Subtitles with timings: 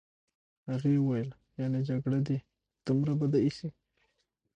[0.69, 1.29] هغې وویل:
[1.59, 2.37] یعني جګړه دي
[2.87, 3.69] دومره بده ایسي.